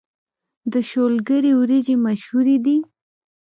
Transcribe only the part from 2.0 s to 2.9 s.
مشهورې دي